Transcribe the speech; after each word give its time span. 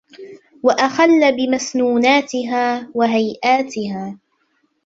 وَأَخَلَّ 0.63 1.31
بِمَسْنُونَاتِهَا 1.35 2.87
وَهَيْئَاتِهَا 2.93 4.19